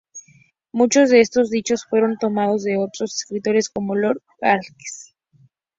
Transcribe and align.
Muchos 0.71 1.11
de 1.11 1.21
estos 1.21 1.51
dichos 1.51 1.85
fueron 1.87 2.17
tomados 2.17 2.63
de 2.63 2.75
otros 2.75 3.17
escritores 3.17 3.69
como, 3.69 3.93
Lord 3.93 4.19
Halifax. 4.41 5.13